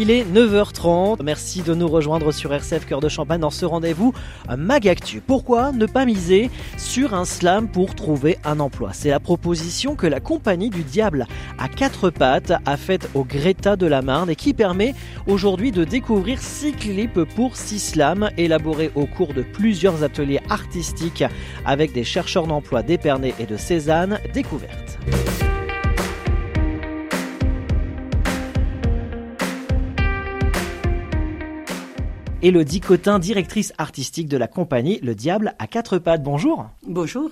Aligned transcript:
Il 0.00 0.12
est 0.12 0.22
9h30. 0.22 1.24
Merci 1.24 1.62
de 1.62 1.74
nous 1.74 1.88
rejoindre 1.88 2.30
sur 2.30 2.54
RCF 2.54 2.86
Cœur 2.86 3.00
de 3.00 3.08
Champagne 3.08 3.40
dans 3.40 3.50
ce 3.50 3.66
rendez-vous 3.66 4.12
Magactu. 4.56 5.20
Pourquoi 5.20 5.72
ne 5.72 5.86
pas 5.86 6.04
miser 6.04 6.52
sur 6.76 7.14
un 7.14 7.24
slam 7.24 7.66
pour 7.66 7.96
trouver 7.96 8.38
un 8.44 8.60
emploi? 8.60 8.90
C'est 8.92 9.08
la 9.08 9.18
proposition 9.18 9.96
que 9.96 10.06
la 10.06 10.20
compagnie 10.20 10.70
du 10.70 10.84
diable 10.84 11.26
à 11.58 11.68
quatre 11.68 12.10
pattes 12.10 12.52
a 12.64 12.76
faite 12.76 13.10
au 13.14 13.24
Greta 13.24 13.74
de 13.74 13.86
la 13.86 14.00
Marne 14.00 14.30
et 14.30 14.36
qui 14.36 14.54
permet 14.54 14.94
aujourd'hui 15.26 15.72
de 15.72 15.82
découvrir 15.82 16.40
six 16.40 16.74
clips 16.74 17.24
pour 17.34 17.56
six 17.56 17.80
slams 17.80 18.30
élaborés 18.36 18.92
au 18.94 19.06
cours 19.06 19.34
de 19.34 19.42
plusieurs 19.42 20.04
ateliers 20.04 20.40
artistiques 20.48 21.24
avec 21.66 21.92
des 21.92 22.04
chercheurs 22.04 22.46
d'emploi 22.46 22.84
d'Épernay 22.84 23.34
et 23.40 23.46
de 23.46 23.56
Cézanne 23.56 24.20
découvertes. 24.32 25.00
Elodie 32.40 32.78
Cotin, 32.78 33.18
directrice 33.18 33.72
artistique 33.78 34.28
de 34.28 34.36
la 34.36 34.46
compagnie 34.46 35.00
Le 35.02 35.16
Diable 35.16 35.56
à 35.58 35.66
quatre 35.66 35.98
pattes. 35.98 36.22
Bonjour. 36.22 36.70
Bonjour. 36.86 37.28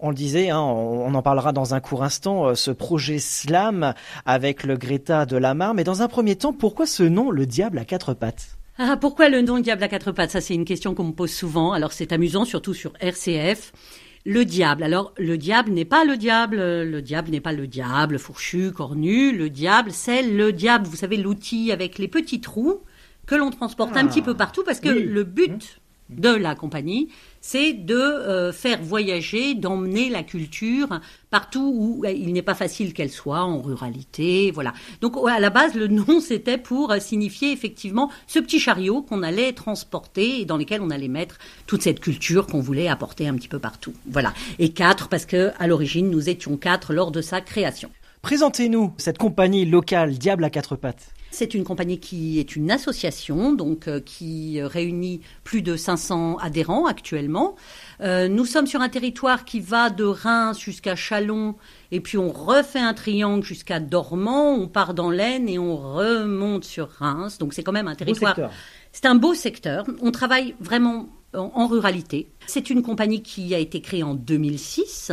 On 0.00 0.10
le 0.10 0.14
disait, 0.14 0.50
hein, 0.50 0.60
on 0.60 1.14
en 1.14 1.22
parlera 1.22 1.52
dans 1.52 1.72
un 1.72 1.80
court 1.80 2.02
instant, 2.02 2.48
euh, 2.48 2.54
ce 2.54 2.70
projet 2.70 3.18
slam 3.20 3.94
avec 4.26 4.64
le 4.64 4.76
Greta 4.76 5.24
de 5.24 5.38
la 5.38 5.54
Mar. 5.54 5.72
Mais 5.72 5.82
dans 5.82 6.02
un 6.02 6.08
premier 6.08 6.36
temps, 6.36 6.52
pourquoi 6.52 6.84
ce 6.84 7.02
nom 7.02 7.30
Le 7.30 7.46
Diable 7.46 7.78
à 7.78 7.86
quatre 7.86 8.12
pattes? 8.12 8.58
Ah, 8.76 8.98
pourquoi 9.00 9.30
le 9.30 9.40
nom 9.40 9.60
Diable 9.60 9.82
à 9.82 9.88
quatre 9.88 10.12
pattes? 10.12 10.32
Ça, 10.32 10.42
c'est 10.42 10.54
une 10.54 10.66
question 10.66 10.94
qu'on 10.94 11.04
me 11.04 11.12
pose 11.12 11.32
souvent. 11.32 11.72
Alors, 11.72 11.94
c'est 11.94 12.12
amusant, 12.12 12.44
surtout 12.44 12.74
sur 12.74 12.92
RCF. 13.00 13.72
Le 14.26 14.44
diable. 14.44 14.82
Alors, 14.82 15.14
le 15.16 15.38
diable 15.38 15.70
n'est 15.70 15.86
pas 15.86 16.04
le 16.04 16.18
diable. 16.18 16.58
Le 16.58 17.00
diable 17.00 17.30
n'est 17.30 17.40
pas 17.40 17.54
le 17.54 17.66
diable 17.66 18.18
fourchu, 18.18 18.72
cornu. 18.72 19.34
Le 19.34 19.48
diable, 19.48 19.90
c'est 19.90 20.22
le 20.22 20.52
diable. 20.52 20.86
Vous 20.86 20.96
savez, 20.96 21.16
l'outil 21.16 21.72
avec 21.72 21.96
les 21.96 22.08
petits 22.08 22.42
trous 22.42 22.82
que 23.30 23.36
l'on 23.36 23.50
transporte 23.50 23.96
un 23.96 24.08
petit 24.08 24.22
peu 24.22 24.34
partout 24.34 24.64
parce 24.64 24.80
que 24.80 24.88
le 24.88 25.22
but 25.22 25.80
de 26.08 26.30
la 26.30 26.56
compagnie, 26.56 27.10
c'est 27.40 27.72
de 27.72 27.94
euh, 27.94 28.52
faire 28.52 28.82
voyager, 28.82 29.54
d'emmener 29.54 30.08
la 30.08 30.24
culture 30.24 30.98
partout 31.30 31.72
où 31.72 32.04
euh, 32.04 32.10
il 32.10 32.32
n'est 32.32 32.42
pas 32.42 32.56
facile 32.56 32.92
qu'elle 32.92 33.12
soit, 33.12 33.44
en 33.44 33.62
ruralité, 33.62 34.50
voilà. 34.50 34.72
Donc 35.00 35.14
à 35.28 35.38
la 35.38 35.50
base, 35.50 35.74
le 35.74 35.86
nom, 35.86 36.20
c'était 36.20 36.58
pour 36.58 36.90
euh, 36.90 36.98
signifier 36.98 37.52
effectivement 37.52 38.10
ce 38.26 38.40
petit 38.40 38.58
chariot 38.58 39.02
qu'on 39.02 39.22
allait 39.22 39.52
transporter 39.52 40.40
et 40.40 40.44
dans 40.44 40.56
lequel 40.56 40.82
on 40.82 40.90
allait 40.90 41.06
mettre 41.06 41.38
toute 41.68 41.82
cette 41.82 42.00
culture 42.00 42.48
qu'on 42.48 42.60
voulait 42.60 42.88
apporter 42.88 43.28
un 43.28 43.34
petit 43.36 43.46
peu 43.46 43.60
partout. 43.60 43.94
Voilà. 44.10 44.34
Et 44.58 44.70
quatre, 44.70 45.08
parce 45.08 45.24
que 45.24 45.52
à 45.60 45.68
l'origine, 45.68 46.10
nous 46.10 46.28
étions 46.28 46.56
quatre 46.56 46.92
lors 46.92 47.12
de 47.12 47.22
sa 47.22 47.40
création. 47.40 47.90
Présentez-nous 48.22 48.92
cette 48.98 49.18
compagnie 49.18 49.66
locale 49.66 50.18
Diable 50.18 50.42
à 50.42 50.50
quatre 50.50 50.74
pattes. 50.74 51.12
C'est 51.30 51.54
une 51.54 51.64
compagnie 51.64 52.00
qui 52.00 52.38
est 52.38 52.56
une 52.56 52.70
association, 52.70 53.52
donc 53.52 53.88
euh, 53.88 54.00
qui 54.00 54.60
réunit 54.60 55.20
plus 55.44 55.62
de 55.62 55.76
500 55.76 56.38
adhérents 56.38 56.86
actuellement. 56.86 57.56
Euh, 58.00 58.28
nous 58.28 58.44
sommes 58.44 58.66
sur 58.66 58.80
un 58.80 58.88
territoire 58.88 59.44
qui 59.44 59.60
va 59.60 59.90
de 59.90 60.04
Reims 60.04 60.58
jusqu'à 60.58 60.96
Chalon, 60.96 61.54
et 61.92 62.00
puis 62.00 62.18
on 62.18 62.30
refait 62.30 62.80
un 62.80 62.94
triangle 62.94 63.44
jusqu'à 63.44 63.80
Dormant. 63.80 64.54
On 64.54 64.68
part 64.68 64.94
dans 64.94 65.10
l'Aisne 65.10 65.48
et 65.48 65.58
on 65.58 65.76
remonte 65.76 66.64
sur 66.64 66.88
Reims. 66.88 67.38
Donc 67.38 67.54
c'est 67.54 67.62
quand 67.62 67.72
même 67.72 67.88
un 67.88 67.94
territoire. 67.94 68.36
C'est 68.92 69.06
un 69.06 69.14
beau 69.14 69.34
secteur. 69.34 69.86
On 70.02 70.10
travaille 70.10 70.54
vraiment 70.60 71.08
en 71.34 71.66
ruralité. 71.66 72.26
C'est 72.46 72.70
une 72.70 72.82
compagnie 72.82 73.22
qui 73.22 73.54
a 73.54 73.58
été 73.58 73.80
créée 73.80 74.02
en 74.02 74.14
2006 74.14 75.12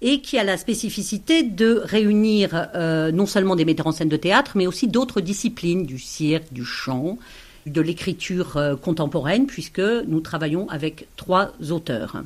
et 0.00 0.20
qui 0.22 0.38
a 0.38 0.44
la 0.44 0.56
spécificité 0.56 1.42
de 1.42 1.82
réunir 1.84 2.68
euh, 2.74 3.12
non 3.12 3.26
seulement 3.26 3.56
des 3.56 3.66
metteurs 3.66 3.86
en 3.86 3.92
scène 3.92 4.08
de 4.08 4.16
théâtre, 4.16 4.52
mais 4.54 4.66
aussi 4.66 4.88
d'autres 4.88 5.20
disciplines, 5.20 5.84
du 5.84 5.98
cirque, 5.98 6.52
du 6.52 6.64
chant, 6.64 7.18
de 7.66 7.80
l'écriture 7.82 8.56
euh, 8.56 8.76
contemporaine, 8.76 9.46
puisque 9.46 9.80
nous 9.80 10.20
travaillons 10.20 10.68
avec 10.70 11.06
trois 11.16 11.52
auteurs. 11.70 12.22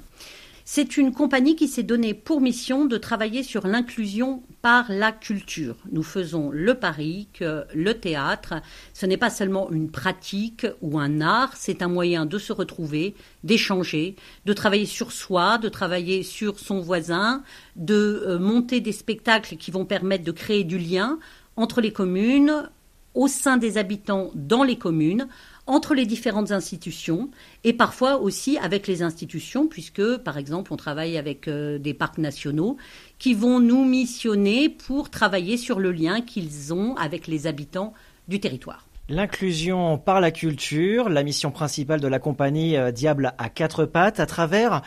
C'est 0.66 0.96
une 0.96 1.12
compagnie 1.12 1.56
qui 1.56 1.68
s'est 1.68 1.82
donnée 1.82 2.14
pour 2.14 2.40
mission 2.40 2.86
de 2.86 2.96
travailler 2.96 3.42
sur 3.42 3.66
l'inclusion 3.66 4.42
par 4.62 4.86
la 4.88 5.12
culture. 5.12 5.76
Nous 5.92 6.02
faisons 6.02 6.50
le 6.50 6.72
pari 6.72 7.28
que 7.34 7.64
le 7.74 7.92
théâtre, 7.92 8.54
ce 8.94 9.04
n'est 9.04 9.18
pas 9.18 9.28
seulement 9.28 9.70
une 9.70 9.90
pratique 9.90 10.66
ou 10.80 10.98
un 10.98 11.20
art, 11.20 11.52
c'est 11.54 11.82
un 11.82 11.88
moyen 11.88 12.24
de 12.24 12.38
se 12.38 12.54
retrouver, 12.54 13.14
d'échanger, 13.42 14.16
de 14.46 14.52
travailler 14.54 14.86
sur 14.86 15.12
soi, 15.12 15.58
de 15.58 15.68
travailler 15.68 16.22
sur 16.22 16.58
son 16.58 16.80
voisin, 16.80 17.42
de 17.76 18.24
euh, 18.26 18.38
monter 18.38 18.80
des 18.80 18.92
spectacles 18.92 19.56
qui 19.56 19.70
vont 19.70 19.84
permettre 19.84 20.24
de 20.24 20.32
créer 20.32 20.64
du 20.64 20.78
lien 20.78 21.18
entre 21.56 21.82
les 21.82 21.92
communes, 21.92 22.70
au 23.14 23.28
sein 23.28 23.58
des 23.58 23.78
habitants 23.78 24.30
dans 24.34 24.64
les 24.64 24.76
communes, 24.76 25.28
entre 25.66 25.94
les 25.94 26.06
différentes 26.06 26.52
institutions 26.52 27.30
et 27.62 27.72
parfois 27.72 28.18
aussi 28.18 28.58
avec 28.58 28.86
les 28.86 29.02
institutions, 29.02 29.66
puisque 29.66 30.16
par 30.18 30.38
exemple 30.38 30.72
on 30.72 30.76
travaille 30.76 31.16
avec 31.16 31.48
euh, 31.48 31.78
des 31.78 31.94
parcs 31.94 32.18
nationaux 32.18 32.76
qui 33.18 33.34
vont 33.34 33.60
nous 33.60 33.84
missionner 33.84 34.68
pour 34.68 35.10
travailler 35.10 35.56
sur 35.56 35.80
le 35.80 35.92
lien 35.92 36.20
qu'ils 36.20 36.74
ont 36.74 36.96
avec 36.96 37.26
les 37.26 37.46
habitants 37.46 37.94
du 38.28 38.40
territoire. 38.40 38.86
L'inclusion 39.08 39.98
par 39.98 40.20
la 40.20 40.30
culture, 40.30 41.08
la 41.10 41.22
mission 41.22 41.50
principale 41.50 42.00
de 42.00 42.08
la 42.08 42.18
compagnie 42.18 42.76
euh, 42.76 42.90
Diable 42.90 43.34
à 43.38 43.48
quatre 43.48 43.84
pattes, 43.84 44.20
à 44.20 44.26
travers 44.26 44.82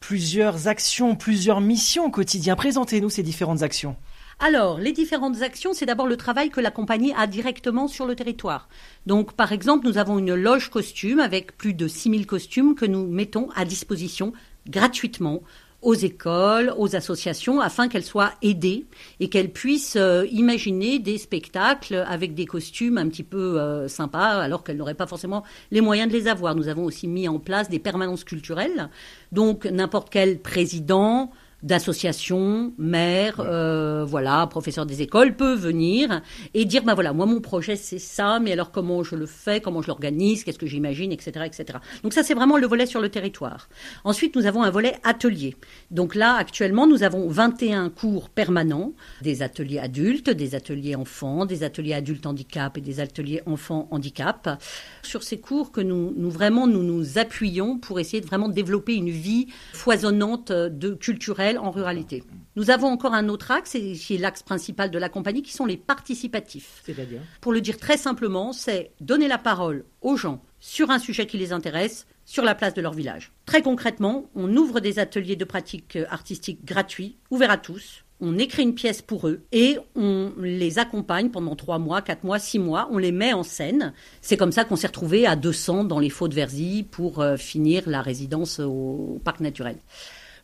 plusieurs 0.00 0.68
actions, 0.68 1.16
plusieurs 1.16 1.60
missions 1.60 2.06
au 2.06 2.10
quotidien. 2.10 2.56
Présentez-nous 2.56 3.10
ces 3.10 3.22
différentes 3.22 3.62
actions. 3.62 3.96
Alors, 4.40 4.78
les 4.78 4.92
différentes 4.92 5.42
actions, 5.42 5.72
c'est 5.72 5.86
d'abord 5.86 6.06
le 6.06 6.16
travail 6.16 6.50
que 6.50 6.60
la 6.60 6.70
compagnie 6.70 7.12
a 7.16 7.26
directement 7.26 7.88
sur 7.88 8.06
le 8.06 8.14
territoire. 8.14 8.68
Donc, 9.04 9.32
par 9.32 9.50
exemple, 9.50 9.84
nous 9.84 9.98
avons 9.98 10.18
une 10.18 10.34
loge 10.34 10.70
costume 10.70 11.18
avec 11.18 11.56
plus 11.56 11.74
de 11.74 11.88
6000 11.88 12.24
costumes 12.24 12.76
que 12.76 12.86
nous 12.86 13.04
mettons 13.04 13.48
à 13.56 13.64
disposition 13.64 14.32
gratuitement 14.68 15.42
aux 15.82 15.94
écoles, 15.94 16.72
aux 16.76 16.94
associations, 16.94 17.60
afin 17.60 17.88
qu'elles 17.88 18.04
soient 18.04 18.32
aidées 18.42 18.86
et 19.18 19.28
qu'elles 19.28 19.50
puissent 19.50 19.96
euh, 19.96 20.24
imaginer 20.30 21.00
des 21.00 21.18
spectacles 21.18 22.04
avec 22.06 22.34
des 22.34 22.46
costumes 22.46 22.98
un 22.98 23.08
petit 23.08 23.22
peu 23.22 23.60
euh, 23.60 23.88
sympas, 23.88 24.40
alors 24.40 24.62
qu'elles 24.62 24.76
n'auraient 24.76 24.94
pas 24.94 25.06
forcément 25.06 25.44
les 25.70 25.80
moyens 25.80 26.10
de 26.10 26.16
les 26.16 26.28
avoir. 26.28 26.54
Nous 26.54 26.68
avons 26.68 26.84
aussi 26.84 27.08
mis 27.08 27.28
en 27.28 27.38
place 27.38 27.68
des 27.68 27.78
permanences 27.78 28.24
culturelles, 28.24 28.88
donc 29.30 29.66
n'importe 29.66 30.10
quel 30.10 30.40
président, 30.40 31.30
d'associations, 31.62 32.72
maires, 32.78 33.40
euh, 33.40 34.04
voilà, 34.04 34.46
professeurs 34.46 34.86
des 34.86 35.02
écoles 35.02 35.34
peut 35.34 35.54
venir 35.54 36.22
et 36.54 36.64
dire 36.64 36.84
bah 36.84 36.94
voilà, 36.94 37.12
moi 37.12 37.26
mon 37.26 37.40
projet 37.40 37.74
c'est 37.74 37.98
ça, 37.98 38.38
mais 38.38 38.52
alors 38.52 38.70
comment 38.70 39.02
je 39.02 39.16
le 39.16 39.26
fais, 39.26 39.60
comment 39.60 39.82
je 39.82 39.88
l'organise, 39.88 40.44
qu'est-ce 40.44 40.58
que 40.58 40.66
j'imagine, 40.66 41.10
etc., 41.10 41.46
etc. 41.46 41.78
Donc 42.04 42.12
ça 42.12 42.22
c'est 42.22 42.34
vraiment 42.34 42.58
le 42.58 42.66
volet 42.66 42.86
sur 42.86 43.00
le 43.00 43.08
territoire. 43.08 43.68
Ensuite 44.04 44.36
nous 44.36 44.46
avons 44.46 44.62
un 44.62 44.70
volet 44.70 44.96
atelier. 45.02 45.56
Donc 45.90 46.14
là 46.14 46.36
actuellement 46.36 46.86
nous 46.86 47.02
avons 47.02 47.28
21 47.28 47.90
cours 47.90 48.28
permanents, 48.28 48.92
des 49.22 49.42
ateliers 49.42 49.80
adultes, 49.80 50.30
des 50.30 50.54
ateliers 50.54 50.94
enfants, 50.94 51.44
des 51.44 51.64
ateliers 51.64 51.94
adultes 51.94 52.26
handicap 52.26 52.78
et 52.78 52.80
des 52.80 53.00
ateliers 53.00 53.42
enfants 53.46 53.88
handicap. 53.90 54.62
Sur 55.02 55.24
ces 55.24 55.40
cours 55.40 55.72
que 55.72 55.80
nous, 55.80 56.14
nous 56.16 56.30
vraiment 56.30 56.68
nous 56.68 56.84
nous 56.84 57.18
appuyons 57.18 57.78
pour 57.78 57.98
essayer 57.98 58.20
de 58.20 58.26
vraiment 58.26 58.48
développer 58.48 58.94
une 58.94 59.10
vie 59.10 59.48
foisonnante 59.72 60.52
de 60.52 60.90
culturelle 60.90 61.47
en 61.56 61.70
ruralité. 61.70 62.22
Nous 62.56 62.70
avons 62.70 62.88
encore 62.88 63.14
un 63.14 63.28
autre 63.28 63.50
axe, 63.50 63.70
qui 63.70 64.14
est 64.14 64.18
l'axe 64.18 64.42
principal 64.42 64.90
de 64.90 64.98
la 64.98 65.08
compagnie, 65.08 65.42
qui 65.42 65.52
sont 65.52 65.64
les 65.64 65.78
participatifs. 65.78 66.82
C'est-à-dire 66.84 67.20
Pour 67.40 67.52
le 67.52 67.62
dire 67.62 67.78
très 67.78 67.96
simplement, 67.96 68.52
c'est 68.52 68.90
donner 69.00 69.28
la 69.28 69.38
parole 69.38 69.84
aux 70.02 70.16
gens 70.16 70.42
sur 70.60 70.90
un 70.90 70.98
sujet 70.98 71.26
qui 71.26 71.38
les 71.38 71.52
intéresse, 71.52 72.06
sur 72.26 72.44
la 72.44 72.54
place 72.54 72.74
de 72.74 72.82
leur 72.82 72.92
village. 72.92 73.32
Très 73.46 73.62
concrètement, 73.62 74.28
on 74.34 74.54
ouvre 74.54 74.80
des 74.80 74.98
ateliers 74.98 75.36
de 75.36 75.46
pratique 75.46 75.96
artistique 76.10 76.62
gratuits, 76.64 77.16
ouverts 77.30 77.52
à 77.52 77.56
tous, 77.56 78.04
on 78.20 78.36
écrit 78.38 78.64
une 78.64 78.74
pièce 78.74 79.00
pour 79.00 79.28
eux 79.28 79.42
et 79.52 79.78
on 79.94 80.32
les 80.38 80.78
accompagne 80.78 81.30
pendant 81.30 81.54
trois 81.54 81.78
mois, 81.78 82.02
quatre 82.02 82.24
mois, 82.24 82.40
six 82.40 82.58
mois. 82.58 82.88
On 82.90 82.98
les 82.98 83.12
met 83.12 83.32
en 83.32 83.44
scène. 83.44 83.92
C'est 84.22 84.36
comme 84.36 84.50
ça 84.50 84.64
qu'on 84.64 84.76
s'est 84.76 84.88
retrouvé 84.88 85.26
à 85.26 85.36
200 85.36 85.84
dans 85.84 86.00
les 86.00 86.10
Faux 86.10 86.26
de 86.26 86.34
Verzy 86.34 86.82
pour 86.82 87.20
euh, 87.20 87.36
finir 87.36 87.84
la 87.86 88.02
résidence 88.02 88.58
au 88.58 89.20
parc 89.22 89.40
naturel. 89.40 89.76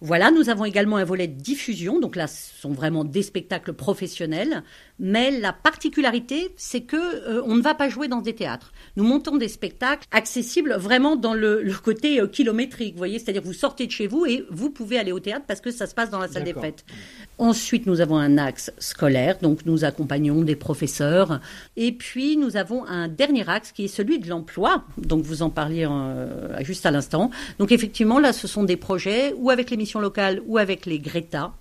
Voilà, 0.00 0.31
nous 0.31 0.49
avons 0.50 0.64
également 0.64 0.96
un 0.96 1.05
volet 1.05 1.29
de 1.29 1.41
diffusion. 1.41 2.00
Donc 2.00 2.17
là, 2.17 2.26
ce 2.26 2.55
sont 2.61 2.73
vraiment 2.73 3.05
des 3.05 3.23
spectacles 3.23 3.73
professionnels. 3.73 4.62
Mais 4.99 5.31
la 5.31 5.52
particularité, 5.52 6.52
c'est 6.56 6.82
que 6.82 6.96
euh, 6.96 7.43
on 7.44 7.56
ne 7.56 7.62
va 7.62 7.75
pas 7.75 7.88
jouer 7.88 8.08
dans 8.08 8.20
des 8.20 8.35
théâtres. 8.35 8.73
Nous 8.96 9.05
montons 9.05 9.37
des 9.37 9.49
spectacles 9.49 10.06
accessibles 10.12 10.75
vraiment 10.75 11.17
dans 11.17 11.35
le, 11.35 11.64
côté 11.82 12.20
euh, 12.20 12.29
kilométrique, 12.29 12.94
vous 12.94 12.99
voyez, 12.99 13.19
c'est-à-dire 13.19 13.43
vous 13.43 13.52
sortez 13.52 13.87
de 13.87 13.91
chez 13.91 14.06
vous 14.06 14.25
et 14.26 14.44
vous 14.50 14.70
pouvez 14.70 14.99
aller 14.99 15.12
au 15.12 15.20
théâtre 15.20 15.44
parce 15.49 15.61
que 15.61 15.70
ça 15.70 15.87
se 15.87 15.94
passe 15.94 16.11
dans 16.11 16.20
la 16.20 16.29
salle 16.29 16.44
des 16.44 16.55
fêtes. 16.55 16.85
Ensuite, 17.38 17.87
nous 17.87 18.00
avons 18.00 18.17
un 18.17 18.38
axe 18.38 18.73
scolaire, 18.79 19.38
donc 19.43 19.67
nous 19.67 19.85
accompagnons 19.85 20.43
des 20.43 20.55
professeurs. 20.55 21.40
Et 21.76 21.90
puis, 21.90 22.37
nous 22.37 22.56
avons 22.56 22.85
un 22.87 23.08
dernier 23.08 23.49
axe 23.49 23.73
qui 23.73 23.87
est 23.87 23.88
celui 23.88 24.20
de 24.20 24.29
l'emploi, 24.29 24.85
donc 24.97 25.25
vous 25.25 25.43
en 25.43 25.50
parliez 25.50 25.87
euh, 25.90 26.62
juste 26.62 26.87
à 26.87 26.93
l'instant. 26.93 27.31
Donc 27.58 27.73
effectivement, 27.73 28.20
là, 28.20 28.32
ce 28.32 28.47
sont 28.47 28.62
des 28.62 28.76
projets 28.76 29.35
ou 29.37 29.50
avec 29.50 29.70
les 29.70 29.76
missions 29.76 30.00
locales 30.00 30.40
ou 30.47 30.58
avec 30.58 30.87
les 30.87 31.00
Greta 31.00 31.52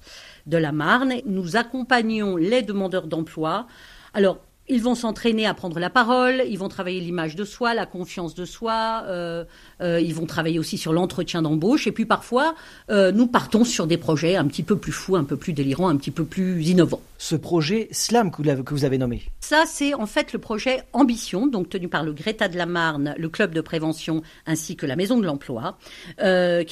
de 0.45 0.57
la 0.57 0.71
Marne. 0.71 1.13
Nous 1.25 1.55
accompagnons 1.55 2.37
les 2.37 2.61
demandeurs 2.61 3.07
d'emploi. 3.07 3.67
Alors, 4.13 4.39
ils 4.69 4.81
vont 4.81 4.95
s'entraîner 4.95 5.45
à 5.45 5.53
prendre 5.53 5.77
la 5.79 5.89
parole, 5.89 6.43
ils 6.47 6.57
vont 6.57 6.69
travailler 6.69 7.01
l'image 7.01 7.35
de 7.35 7.43
soi, 7.43 7.73
la 7.73 7.85
confiance 7.85 8.33
de 8.33 8.45
soi, 8.45 9.03
euh, 9.07 9.43
euh, 9.81 9.99
ils 9.99 10.15
vont 10.15 10.25
travailler 10.25 10.57
aussi 10.57 10.77
sur 10.77 10.93
l'entretien 10.93 11.41
d'embauche, 11.41 11.85
et 11.85 11.91
puis 11.91 12.05
parfois, 12.05 12.55
euh, 12.89 13.11
nous 13.11 13.27
partons 13.27 13.65
sur 13.65 13.87
des 13.87 13.97
projets 13.97 14.37
un 14.37 14.45
petit 14.47 14.63
peu 14.63 14.77
plus 14.77 14.93
fous, 14.93 15.17
un 15.17 15.25
peu 15.25 15.35
plus 15.35 15.51
délirants, 15.51 15.89
un 15.89 15.97
petit 15.97 16.11
peu 16.11 16.23
plus 16.23 16.65
innovants. 16.69 17.01
Ce 17.25 17.37
projet 17.37 17.87
SLAM 17.91 18.31
que 18.31 18.73
vous 18.73 18.83
avez 18.83 18.97
nommé 18.97 19.23
Ça, 19.39 19.63
c'est 19.65 19.93
en 19.93 20.05
fait 20.07 20.33
le 20.33 20.39
projet 20.39 20.83
Ambition, 20.91 21.47
donc 21.47 21.69
tenu 21.69 21.87
par 21.87 22.03
le 22.03 22.11
Greta 22.11 22.49
de 22.49 22.57
la 22.57 22.65
Marne, 22.65 23.15
le 23.17 23.29
club 23.29 23.55
de 23.55 23.61
prévention, 23.61 24.23
ainsi 24.45 24.75
que 24.75 24.85
la 24.85 24.97
Maison 24.97 25.17
de 25.17 25.25
l'Emploi, 25.25 25.77
qui 26.17 26.23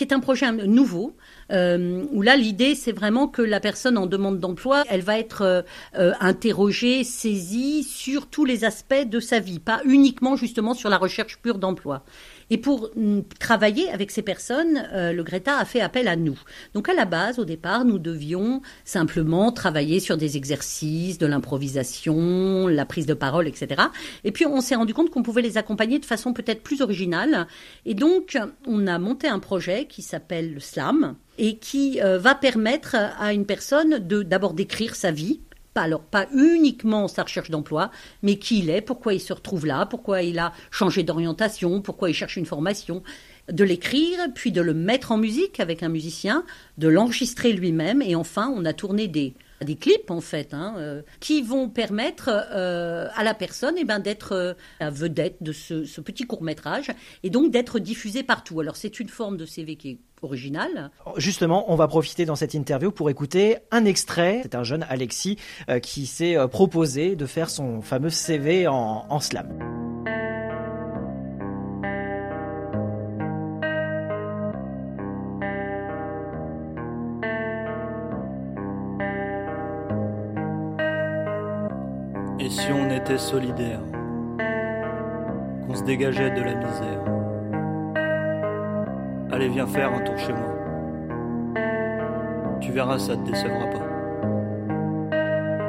est 0.03 0.11
un 0.11 0.19
projet 0.19 0.51
nouveau, 0.51 1.15
euh, 1.51 2.05
où 2.11 2.21
là 2.21 2.35
l'idée 2.37 2.75
c'est 2.75 2.91
vraiment 2.91 3.27
que 3.27 3.41
la 3.41 3.59
personne 3.59 3.97
en 3.97 4.05
demande 4.05 4.39
d'emploi, 4.39 4.83
elle 4.89 5.01
va 5.01 5.19
être 5.19 5.41
euh, 5.41 5.61
euh, 5.97 6.13
interrogée, 6.19 7.03
saisie 7.03 7.83
sur 7.83 8.27
tous 8.27 8.45
les 8.45 8.63
aspects 8.63 9.05
de 9.05 9.19
sa 9.19 9.39
vie, 9.39 9.59
pas 9.59 9.81
uniquement 9.85 10.35
justement 10.35 10.73
sur 10.73 10.89
la 10.89 10.97
recherche 10.97 11.39
pure 11.41 11.57
d'emploi. 11.57 12.03
Et 12.51 12.59
pour 12.59 12.91
mm, 12.95 13.21
travailler 13.39 13.89
avec 13.89 14.11
ces 14.11 14.21
personnes, 14.21 14.87
le 14.93 15.23
Greta 15.23 15.57
a 15.57 15.65
fait 15.65 15.81
appel 15.81 16.07
à 16.07 16.15
nous. 16.15 16.39
Donc 16.75 16.87
à 16.89 16.93
la 16.93 17.05
base, 17.05 17.39
au 17.39 17.45
départ, 17.45 17.85
nous 17.85 17.97
devions 17.97 18.61
simplement 18.85 19.51
travailler 19.51 19.99
sur 19.99 20.17
des 20.17 20.37
exercices, 20.37 21.17
de 21.17 21.25
l'improvisation, 21.25 22.67
la 22.67 22.85
prise 22.85 23.05
de 23.05 23.13
parole, 23.13 23.47
etc. 23.47 23.81
Et 24.23 24.31
puis 24.31 24.45
on 24.45 24.61
s'est 24.61 24.75
rendu 24.75 24.93
compte 24.93 25.09
qu'on 25.09 25.23
pouvait 25.23 25.41
les 25.41 25.57
accompagner 25.57 25.97
de 25.99 26.05
façon 26.05 26.33
peut-être 26.33 26.61
plus 26.61 26.81
originale. 26.81 27.47
Et 27.85 27.93
donc 27.93 28.37
on 28.67 28.87
a 28.87 28.99
monté 28.99 29.27
un 29.27 29.39
projet 29.39 29.85
qui 29.85 30.01
s'appelle 30.01 30.53
le 30.53 30.59
SLAM 30.59 31.15
et 31.37 31.57
qui 31.57 32.01
euh, 32.01 32.17
va 32.17 32.35
permettre 32.35 32.95
à 32.95 33.33
une 33.33 33.45
personne 33.45 33.99
de 33.99 34.23
d'abord 34.23 34.53
d'écrire 34.53 34.95
sa 34.95 35.11
vie, 35.11 35.41
pas 35.73 35.81
alors 35.81 36.01
pas 36.01 36.27
uniquement 36.33 37.07
sa 37.07 37.23
recherche 37.23 37.49
d'emploi, 37.49 37.91
mais 38.23 38.37
qui 38.37 38.59
il 38.59 38.69
est, 38.69 38.81
pourquoi 38.81 39.13
il 39.13 39.19
se 39.21 39.33
retrouve 39.33 39.65
là, 39.65 39.85
pourquoi 39.85 40.21
il 40.21 40.39
a 40.39 40.53
changé 40.69 41.03
d'orientation, 41.03 41.81
pourquoi 41.81 42.09
il 42.09 42.13
cherche 42.13 42.37
une 42.37 42.45
formation, 42.45 43.03
de 43.51 43.63
l'écrire, 43.63 44.19
puis 44.33 44.51
de 44.51 44.61
le 44.61 44.73
mettre 44.73 45.11
en 45.11 45.17
musique 45.17 45.59
avec 45.59 45.83
un 45.83 45.89
musicien, 45.89 46.45
de 46.77 46.87
l'enregistrer 46.87 47.53
lui-même, 47.53 48.01
et 48.01 48.15
enfin 48.15 48.51
on 48.55 48.65
a 48.65 48.73
tourné 48.73 49.07
des 49.07 49.33
des 49.63 49.75
clips 49.75 50.09
en 50.09 50.21
fait, 50.21 50.53
hein, 50.53 50.75
euh, 50.77 51.01
qui 51.19 51.41
vont 51.41 51.69
permettre 51.69 52.29
euh, 52.29 53.07
à 53.15 53.23
la 53.23 53.33
personne 53.33 53.75
eh 53.77 53.83
ben, 53.83 53.99
d'être 53.99 54.33
euh, 54.33 54.53
la 54.79 54.89
vedette 54.89 55.37
de 55.41 55.51
ce, 55.51 56.01
petit 56.01 56.25
court 56.25 56.41
métrage 56.41 56.91
et 57.23 57.29
donc 57.29 57.51
d'être 57.51 57.79
diffusé 57.79 58.23
partout. 58.23 58.59
Alors 58.59 58.75
c'est 58.75 58.99
une 58.99 59.09
forme 59.09 59.37
de 59.37 59.45
CV 59.45 59.75
qui 59.75 59.89
est 59.91 59.99
originale. 60.21 60.91
Justement, 61.17 61.71
on 61.71 61.75
va 61.75 61.87
profiter 61.87 62.25
dans 62.25 62.35
cette 62.35 62.53
interview 62.53 62.91
pour 62.91 63.09
écouter 63.09 63.57
un 63.71 63.85
extrait. 63.85 64.41
C'est 64.43 64.55
un 64.55 64.63
jeune 64.63 64.85
Alexis 64.89 65.37
qui 65.81 66.05
s'est 66.05 66.35
proposé 66.51 67.15
de 67.15 67.25
faire 67.25 67.49
son 67.49 67.81
fameux 67.81 68.11
CV 68.11 68.67
en 68.67 69.19
slam. 69.19 69.90
Si 82.61 82.71
on 82.71 82.91
était 82.91 83.17
solidaire, 83.17 83.79
qu'on 85.65 85.73
se 85.73 85.83
dégageait 85.83 86.29
de 86.29 86.41
la 86.41 86.53
misère. 86.53 87.01
Allez, 89.31 89.49
viens 89.49 89.65
faire 89.65 89.91
un 89.91 90.01
tour 90.01 90.15
chez 90.19 90.31
moi. 90.31 91.55
Tu 92.59 92.71
verras, 92.71 92.99
ça 92.99 93.15
te 93.15 93.23
décevra 93.27 93.65
pas. 93.65 93.87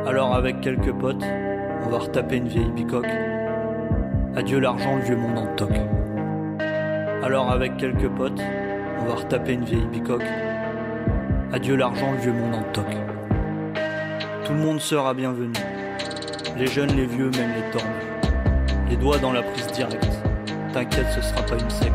Alors, 0.06 0.34
avec 0.34 0.60
quelques 0.60 0.92
potes, 0.92 1.24
on 1.86 1.88
va 1.88 1.98
retaper 1.98 2.36
une 2.36 2.48
vieille 2.48 2.70
bicoque. 2.72 3.08
Adieu 4.36 4.60
l'argent, 4.60 4.96
le 4.96 5.02
vieux 5.02 5.16
monde 5.16 5.38
en 5.38 5.46
toc. 5.56 5.72
Alors, 7.22 7.50
avec 7.50 7.78
quelques 7.78 8.10
potes, 8.10 8.42
on 9.00 9.04
va 9.06 9.14
retaper 9.14 9.54
une 9.54 9.64
vieille 9.64 9.86
bicoque. 9.86 10.28
Adieu 11.54 11.74
l'argent, 11.74 12.12
le 12.12 12.18
vieux 12.18 12.34
monde 12.34 12.54
en 12.54 12.72
toc. 12.72 12.84
Tout 14.44 14.52
le 14.52 14.58
monde 14.58 14.80
sera 14.80 15.14
bienvenu. 15.14 15.54
Les 16.56 16.66
jeunes, 16.66 16.94
les 16.94 17.06
vieux, 17.06 17.30
même 17.30 17.50
les 17.54 17.70
tordus. 17.70 17.88
Les 18.90 18.96
doigts 18.96 19.18
dans 19.18 19.32
la 19.32 19.42
prise 19.42 19.66
directe. 19.68 20.06
T'inquiète, 20.72 21.06
ce 21.14 21.22
sera 21.22 21.42
pas 21.42 21.54
une 21.54 21.70
secte. 21.70 21.92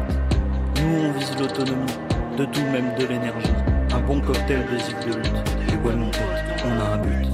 Nous, 0.82 1.06
on 1.06 1.12
vise 1.12 1.38
l'autonomie, 1.40 1.94
de 2.38 2.46
tout, 2.46 2.64
même 2.72 2.96
de 2.98 3.06
l'énergie. 3.06 3.54
Un 3.94 4.00
bon 4.00 4.20
cocktail 4.20 4.66
de 4.66 5.12
de 5.12 5.18
lutte. 5.18 5.28
Et 5.70 5.88
ouais, 5.88 5.96
mon 5.96 6.10
pote, 6.10 6.66
on 6.66 6.80
a 6.82 6.96
un 6.96 6.98
but. 6.98 7.28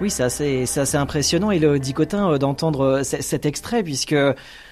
Oui, 0.00 0.10
c'est 0.10 0.22
assez, 0.24 0.96
impressionnant, 0.96 1.50
et 1.50 1.58
le 1.58 1.78
dicotin, 1.78 2.30
euh, 2.30 2.38
d'entendre 2.38 2.80
euh, 2.84 3.02
cet 3.02 3.46
extrait, 3.46 3.82
puisque 3.82 4.16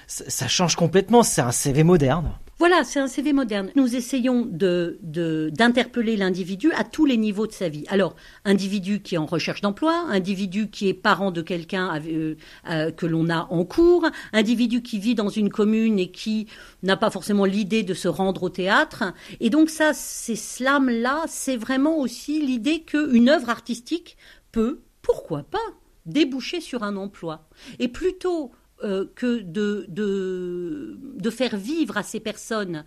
ça 0.07 0.47
change 0.47 0.75
complètement, 0.75 1.23
c'est 1.23 1.41
un 1.41 1.51
CV 1.51 1.83
moderne. 1.83 2.31
Voilà, 2.57 2.85
c'est 2.85 3.01
un 3.01 3.07
CV 3.07 3.33
moderne. 3.33 3.69
Nous 3.75 3.97
essayons 3.97 4.47
d'interpeller 4.49 6.15
l'individu 6.15 6.71
à 6.71 6.85
tous 6.85 7.05
les 7.05 7.17
niveaux 7.17 7.47
de 7.47 7.51
sa 7.51 7.67
vie. 7.67 7.83
Alors, 7.89 8.15
individu 8.45 9.01
qui 9.01 9.15
est 9.15 9.17
en 9.17 9.25
recherche 9.25 9.59
d'emploi, 9.59 10.05
individu 10.07 10.69
qui 10.69 10.87
est 10.87 10.93
parent 10.93 11.31
de 11.31 11.41
quelqu'un 11.41 12.01
euh, 12.07 12.91
que 12.91 13.05
l'on 13.05 13.29
a 13.29 13.47
en 13.49 13.65
cours, 13.65 14.09
individu 14.31 14.81
qui 14.81 14.99
vit 14.99 15.15
dans 15.15 15.27
une 15.27 15.49
commune 15.49 15.99
et 15.99 16.11
qui 16.11 16.47
n'a 16.81 16.95
pas 16.95 17.09
forcément 17.09 17.43
l'idée 17.43 17.83
de 17.83 17.93
se 17.93 18.07
rendre 18.07 18.43
au 18.43 18.49
théâtre. 18.49 19.03
Et 19.41 19.49
donc 19.49 19.69
ça, 19.69 19.93
ces 19.93 20.37
slams-là, 20.37 21.25
c'est 21.27 21.57
vraiment 21.57 21.97
aussi 21.97 22.41
l'idée 22.41 22.83
qu'une 22.83 23.27
œuvre 23.27 23.49
artistique 23.49 24.15
peut 24.53 24.79
pourquoi 25.01 25.43
pas 25.43 25.59
déboucher 26.05 26.61
sur 26.61 26.83
un 26.83 26.95
emploi 26.95 27.49
Et 27.79 27.89
plutôt 27.89 28.51
euh, 28.83 29.05
que 29.15 29.41
de, 29.41 29.85
de, 29.87 30.97
de, 30.99 31.29
faire 31.29 31.55
vivre 31.55 31.95
à 31.95 32.03
ces 32.03 32.19
personnes 32.19 32.83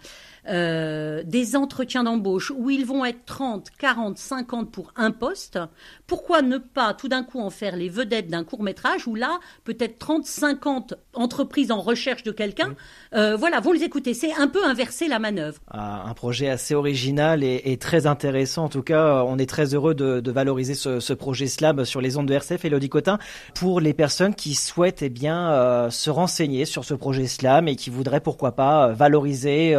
euh, 0.47 1.23
des 1.25 1.57
entretiens 1.57 2.05
d'embauche 2.05 2.53
où 2.55 2.69
ils 2.69 2.85
vont 2.85 3.07
être 3.07 3.25
30, 3.25 3.69
40, 3.79 4.19
50 4.19 4.71
pour 4.71 4.93
un 4.97 5.13
poste, 5.13 5.59
pourquoi 6.07 6.43
ne 6.43 6.59
pas 6.59 6.93
tout 6.93 7.09
d'un 7.09 7.23
coup 7.23 7.41
en 7.41 7.49
faire 7.49 7.75
les 7.75 7.89
vedettes 7.89 8.29
d'un 8.29 8.45
court 8.45 8.63
métrage 8.63 9.07
où 9.07 9.15
là, 9.15 9.41
peut-être 9.65 9.99
30, 9.99 10.27
50 10.27 10.95
entreprises 11.15 11.71
en 11.71 11.81
recherche 11.81 12.23
de 12.23 12.33
quelqu'un, 12.33 12.77
euh, 13.15 13.37
voilà, 13.37 13.61
vont 13.61 13.73
les 13.73 13.83
écouter. 13.83 14.13
C'est 14.13 14.35
un 14.35 14.49
peu 14.49 14.65
inverser 14.67 15.09
la 15.09 15.19
manœuvre. 15.19 15.59
Ah, 15.71 16.05
un 16.07 16.15
projet 16.15 16.51
assez 16.51 16.75
original 16.75 17.43
et, 17.43 17.77
très 17.79 18.07
intéressant. 18.07 18.65
En 18.65 18.69
tout 18.69 18.83
cas, 18.83 19.25
on 19.27 19.39
est 19.39 19.49
très 19.49 19.75
heureux 19.75 19.95
de, 19.95 20.31
valoriser 20.31 20.75
ce, 20.75 21.13
projet 21.15 21.47
SLAB 21.47 21.85
sur 21.85 22.03
les 22.03 22.19
ondes 22.19 22.27
de 22.27 22.35
RCF. 22.35 22.65
Elodie 22.65 22.91
Cotin, 22.91 23.19
pour 23.55 23.81
les 23.81 23.95
personnes 23.95 24.35
qui 24.35 24.55
souhaitent 24.55 25.03
eh 25.03 25.09
bien, 25.09 25.49
euh, 25.87 25.91
se 25.91 26.11
renseigner 26.11 26.65
sur 26.65 26.85
ce 26.85 26.95
projet 26.95 27.27
SLAM 27.27 27.69
et 27.69 27.77
qui 27.77 27.91
voudraient 27.91 28.21
pourquoi 28.21 28.53
pas 28.53 28.89
valoriser 28.93 29.75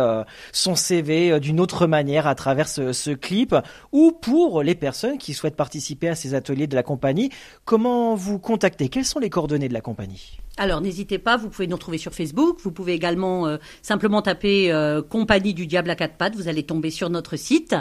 son 0.52 0.76
CV 0.76 1.40
d'une 1.40 1.60
autre 1.60 1.88
manière 1.88 2.28
à 2.28 2.36
travers 2.36 2.68
ce, 2.68 3.14
clip. 3.14 3.56
Ou 3.92 4.12
pour 4.12 4.64
les 4.64 4.76
personnes 4.76 5.18
qui 5.18 5.34
souhaitent 5.34 5.56
participer 5.56 6.10
à 6.10 6.16
ces 6.16 6.34
ateliers 6.34 6.68
de 6.68 6.76
la 6.76 6.84
compagnie, 6.84 7.30
comment 7.66 8.16
vous 8.16 8.40
contacter? 8.40 8.90
Quelles 8.90 9.06
sont 9.06 9.20
les 9.20 9.30
coordonnées 9.30 9.70
de 9.70 9.74
la 9.74 9.82
compagnie? 9.82 10.40
Alors 10.60 10.82
n'hésitez 10.82 11.20
pas, 11.20 11.38
vous 11.38 11.48
pouvez 11.48 11.68
nous 11.68 11.78
retrouver 11.78 11.98
sur 11.98 12.14
Facebook, 12.14 12.58
vous 12.62 12.74
pouvez 12.74 12.92
également 12.92 13.48
euh, 13.48 13.58
simplement 13.82 14.22
taper 14.22 14.74
euh, 14.74 15.02
Compagnie 15.02 15.54
du 15.54 15.68
Diable 15.68 15.90
à 15.90 15.96
quatre 15.96 16.16
pattes, 16.16 16.36
vous 16.36 16.50
allez 16.50 16.64
tomber 16.64 16.90
sur 16.90 17.10
notre 17.10 17.38
site. 17.38 17.76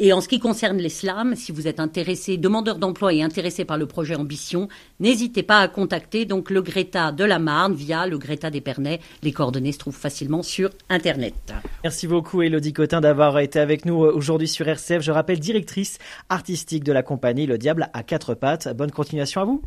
Et 0.00 0.12
en 0.12 0.20
ce 0.20 0.26
qui 0.26 0.40
concerne 0.40 0.78
les 0.78 0.88
si 1.36 1.52
vous 1.52 1.68
êtes 1.68 1.78
intéressé, 1.78 2.36
demandeur 2.36 2.78
d'emploi 2.78 3.12
et 3.12 3.22
intéressé 3.22 3.64
par 3.64 3.78
le 3.78 3.86
projet 3.86 4.16
Ambition, 4.16 4.68
n'hésitez 4.98 5.44
pas 5.44 5.60
à 5.60 5.68
contacter 5.68 6.24
donc 6.24 6.50
le 6.50 6.60
Greta 6.60 7.12
de 7.12 7.22
la 7.22 7.38
Marne 7.38 7.63
via 7.72 8.06
le 8.06 8.18
Greta 8.18 8.50
d'Épernay. 8.50 9.00
Les 9.22 9.32
coordonnées 9.32 9.72
se 9.72 9.78
trouvent 9.78 9.96
facilement 9.96 10.42
sur 10.42 10.70
Internet. 10.88 11.34
Merci 11.82 12.06
beaucoup 12.06 12.42
Elodie 12.42 12.72
Cotin 12.72 13.00
d'avoir 13.00 13.38
été 13.38 13.58
avec 13.58 13.84
nous 13.84 14.04
euh, 14.04 14.12
aujourd'hui 14.12 14.48
sur 14.48 14.66
RCF. 14.68 15.02
Je 15.02 15.12
rappelle 15.12 15.40
directrice 15.40 15.98
artistique 16.28 16.84
de 16.84 16.92
la 16.92 17.02
compagnie 17.02 17.46
Le 17.46 17.58
Diable 17.58 17.88
à 17.92 18.02
quatre 18.02 18.34
pattes. 18.34 18.68
Bonne 18.76 18.90
continuation 18.90 19.40
à 19.40 19.44
vous. 19.44 19.62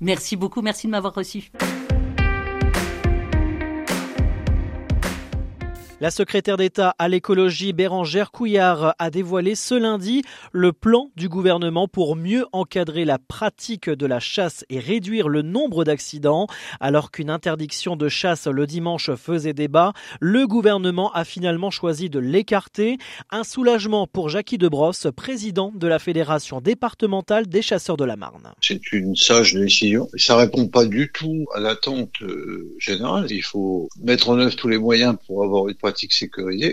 Merci 0.00 0.36
beaucoup, 0.36 0.62
merci 0.62 0.86
de 0.86 0.92
m'avoir 0.92 1.14
reçu. 1.14 1.50
La 6.02 6.10
secrétaire 6.10 6.56
d'État 6.56 6.96
à 6.98 7.08
l'écologie 7.08 7.72
Bérangère 7.72 8.32
Couillard 8.32 8.96
a 8.98 9.08
dévoilé 9.08 9.54
ce 9.54 9.76
lundi 9.76 10.22
le 10.50 10.72
plan 10.72 11.12
du 11.14 11.28
gouvernement 11.28 11.86
pour 11.86 12.16
mieux 12.16 12.44
encadrer 12.50 13.04
la 13.04 13.20
pratique 13.20 13.88
de 13.88 14.04
la 14.04 14.18
chasse 14.18 14.64
et 14.68 14.80
réduire 14.80 15.28
le 15.28 15.42
nombre 15.42 15.84
d'accidents. 15.84 16.48
Alors 16.80 17.12
qu'une 17.12 17.30
interdiction 17.30 17.94
de 17.94 18.08
chasse 18.08 18.48
le 18.48 18.66
dimanche 18.66 19.14
faisait 19.14 19.52
débat, 19.52 19.92
le 20.18 20.48
gouvernement 20.48 21.12
a 21.12 21.24
finalement 21.24 21.70
choisi 21.70 22.10
de 22.10 22.18
l'écarter. 22.18 22.98
Un 23.30 23.44
soulagement 23.44 24.08
pour 24.08 24.28
Jackie 24.28 24.58
Debrosse, 24.58 25.06
président 25.14 25.70
de 25.72 25.86
la 25.86 26.00
Fédération 26.00 26.60
départementale 26.60 27.46
des 27.46 27.62
chasseurs 27.62 27.96
de 27.96 28.04
la 28.04 28.16
Marne. 28.16 28.50
C'est 28.60 28.90
une 28.90 29.14
sage 29.14 29.54
décision. 29.54 30.08
Ça 30.16 30.34
répond 30.34 30.66
pas 30.66 30.84
du 30.84 31.12
tout 31.12 31.46
à 31.54 31.60
l'attente 31.60 32.20
euh, 32.22 32.74
générale. 32.80 33.30
Il 33.30 33.44
faut 33.44 33.88
mettre 34.02 34.30
en 34.30 34.38
œuvre 34.40 34.56
tous 34.56 34.66
les 34.66 34.78
moyens 34.78 35.16
pour 35.28 35.44
avoir 35.44 35.68
une 35.68 35.76
pratique 35.76 35.91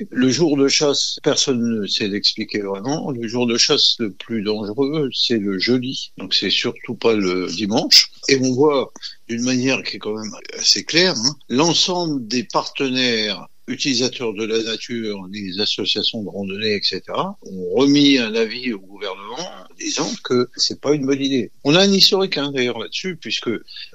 Le 0.10 0.30
jour 0.30 0.58
de 0.58 0.68
chasse, 0.68 1.20
personne 1.24 1.82
ne 1.82 1.88
sait 1.88 2.08
l'expliquer 2.08 2.62
vraiment. 2.62 3.12
Le 3.12 3.28
jour 3.28 3.48
de 3.48 3.58
chasse 3.58 3.96
le 4.00 4.12
plus 4.12 4.42
dangereux, 4.42 5.10
c'est 5.14 5.38
le 5.38 5.60
jeudi. 5.60 6.12
Donc 6.18 6.34
c'est 6.34 6.50
surtout 6.50 6.96
pas 6.96 7.14
le 7.14 7.48
dimanche. 7.48 8.12
Et 8.28 8.40
on 8.42 8.54
voit 8.54 8.92
d'une 9.28 9.44
manière 9.44 9.84
qui 9.84 9.98
est 9.98 10.00
quand 10.00 10.16
même 10.16 10.34
assez 10.58 10.84
claire, 10.84 11.16
hein, 11.18 11.36
l'ensemble 11.50 12.28
des 12.28 12.44
partenaires 12.44 13.48
utilisateurs 13.68 14.34
de 14.34 14.46
la 14.46 14.64
nature, 14.64 15.28
les 15.32 15.60
associations 15.60 16.24
de 16.24 16.30
randonnée, 16.30 16.76
etc., 16.76 17.02
ont 17.16 17.70
remis 17.76 18.18
un 18.18 18.34
avis 18.34 18.74
au 18.74 18.80
gouvernement 18.80 19.38
disant 19.80 20.12
que 20.24 20.50
c'est 20.56 20.80
pas 20.80 20.94
une 20.94 21.06
bonne 21.06 21.22
idée. 21.22 21.52
On 21.64 21.76
a 21.76 21.82
un 21.82 21.92
historique 21.92 22.38
hein, 22.38 22.52
d'ailleurs 22.52 22.80
là-dessus, 22.80 23.16
puisque 23.16 23.50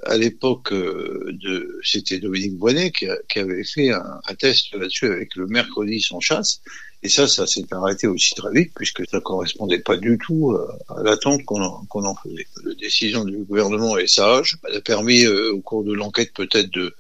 à 0.05 0.17
l'époque 0.17 0.73
euh, 0.73 1.31
de, 1.33 1.79
c'était 1.83 2.19
Dominique 2.19 2.57
Boinet 2.57 2.91
qui, 2.91 3.38
avait 3.38 3.64
fait 3.64 3.91
un, 3.91 4.21
un 4.26 4.35
test 4.35 4.75
là-dessus 4.75 5.07
avec 5.07 5.37
le 5.37 5.47
mercredi 5.47 6.00
sans 6.00 6.21
chasse, 6.21 6.61
et 7.05 7.11
ça, 7.11 7.29
ça 7.29 7.47
s'est 7.47 7.67
arrêté 7.71 8.07
aussi 8.07 8.35
très 8.35 8.50
vite 8.50 8.73
puisque 8.75 9.07
ça 9.07 9.21
correspondait 9.21 9.79
pas 9.79 9.99
du 9.99 10.17
tout 10.17 10.53
euh, 10.53 10.67
à 10.88 11.03
l'attente 11.03 11.45
qu'on 11.45 11.62
en, 11.62 11.87
en, 11.91 12.14
faisait. 12.14 12.47
La 12.64 12.75
décision 12.75 13.26
du 13.26 13.37
gouvernement 13.45 13.99
est 13.99 14.07
sage. 14.07 14.57
Elle 14.67 14.76
a 14.76 14.81
permis 14.81 15.26
euh, 15.26 15.53
au 15.53 15.61
cours 15.61 15.85
de 15.85 15.93
l'enquête 15.93 16.33
peut-être 16.33 16.71
de, 16.71 16.95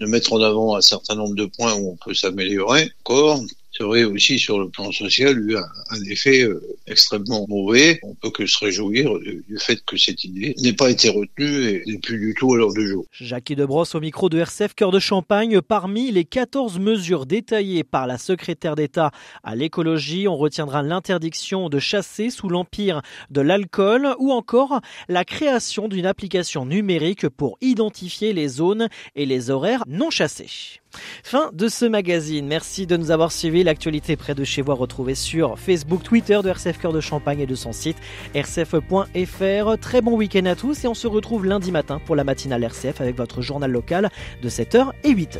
de 0.00 0.06
mettre 0.06 0.32
en 0.32 0.40
avant 0.40 0.76
un 0.76 0.80
certain 0.80 1.14
nombre 1.14 1.34
de 1.34 1.44
points 1.44 1.74
où 1.74 1.90
on 1.90 1.96
peut 1.96 2.14
s'améliorer 2.14 2.90
encore 3.04 3.42
aurait 3.80 4.04
aussi 4.04 4.38
sur 4.38 4.58
le 4.58 4.68
plan 4.68 4.90
social 4.92 5.38
eu 5.38 5.56
un, 5.56 6.04
effet 6.08 6.42
euh, 6.42 6.60
extrêmement 6.86 7.46
mauvais. 7.48 7.98
On 8.02 8.14
peut 8.14 8.30
que 8.30 8.46
se 8.46 8.58
réjouir 8.64 9.18
du, 9.20 9.44
fait 9.58 9.82
que 9.84 9.96
cette 9.96 10.24
idée 10.24 10.54
n'ait 10.58 10.72
pas 10.72 10.90
été 10.90 11.08
retenue 11.08 11.68
et 11.68 11.82
n'est 11.86 11.98
plus 11.98 12.18
du 12.18 12.34
tout 12.34 12.54
à 12.54 12.56
l'heure 12.56 12.72
du 12.72 12.88
jour. 12.88 13.04
Jackie 13.12 13.56
Debrosse 13.56 13.94
au 13.94 14.00
micro 14.00 14.28
de 14.28 14.38
RCF 14.38 14.74
Cœur 14.74 14.90
de 14.90 14.98
Champagne. 14.98 15.60
Parmi 15.60 16.10
les 16.10 16.24
14 16.24 16.78
mesures 16.78 17.26
détaillées 17.26 17.84
par 17.84 18.06
la 18.06 18.18
secrétaire 18.18 18.76
d'État 18.76 19.10
à 19.42 19.54
l'écologie, 19.54 20.28
on 20.28 20.36
retiendra 20.36 20.82
l'interdiction 20.82 21.68
de 21.68 21.78
chasser 21.78 22.30
sous 22.30 22.48
l'empire 22.48 23.02
de 23.30 23.40
l'alcool 23.40 24.14
ou 24.18 24.32
encore 24.32 24.80
la 25.08 25.24
création 25.24 25.88
d'une 25.88 26.06
application 26.06 26.66
numérique 26.66 27.28
pour 27.28 27.58
identifier 27.60 28.32
les 28.32 28.48
zones 28.48 28.88
et 29.14 29.26
les 29.26 29.50
horaires 29.50 29.84
non 29.86 30.10
chassés. 30.10 30.80
Fin 31.22 31.50
de 31.52 31.68
ce 31.68 31.84
magazine. 31.84 32.46
Merci 32.46 32.86
de 32.86 32.96
nous 32.96 33.10
avoir 33.10 33.32
suivis. 33.32 33.62
L'actualité 33.62 34.16
près 34.16 34.34
de 34.34 34.44
chez 34.44 34.62
vous 34.62 34.74
retrouvée 34.74 35.14
sur 35.14 35.58
Facebook, 35.58 36.02
Twitter 36.02 36.40
de 36.42 36.48
RCF 36.48 36.78
Cœur 36.78 36.92
de 36.92 37.00
Champagne 37.00 37.40
et 37.40 37.46
de 37.46 37.54
son 37.54 37.72
site 37.72 37.98
rcf.fr. 38.34 39.78
Très 39.80 40.00
bon 40.00 40.16
week-end 40.16 40.46
à 40.46 40.54
tous 40.54 40.84
et 40.84 40.88
on 40.88 40.94
se 40.94 41.06
retrouve 41.06 41.46
lundi 41.46 41.72
matin 41.72 42.00
pour 42.04 42.16
la 42.16 42.24
matinale 42.24 42.64
RCF 42.64 43.00
avec 43.00 43.16
votre 43.16 43.42
journal 43.42 43.70
local 43.70 44.10
de 44.42 44.48
7h 44.48 44.90
et 45.04 45.12
8h. 45.12 45.38